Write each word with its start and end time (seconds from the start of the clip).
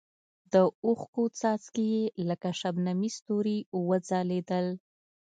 د 0.53 0.55
اوښکو 0.85 1.23
څاڅکي 1.39 1.85
یې 1.95 2.03
لکه 2.29 2.49
شبنمي 2.59 3.09
ستوري 3.17 3.57
وځلېدل. 3.87 4.67